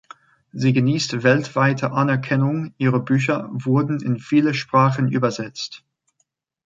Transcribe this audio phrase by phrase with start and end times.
[0.51, 5.83] Sie genießt weltweite Anerkennung, ihre Bücher wurden in viele Sprachen übersetzt.